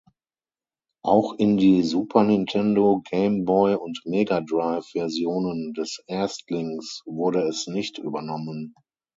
Auch 1.05 1.33
in 1.35 1.57
die 1.57 1.83
Super-Nintendo-, 1.83 3.03
Game-Boy- 3.07 3.75
und 3.75 4.01
Mega-Drive-Versionen 4.05 5.73
des 5.73 6.03
Erstlings 6.07 7.03
wurde 7.05 7.41
es 7.47 7.67
nicht 7.67 7.99
übernommen. 7.99 8.73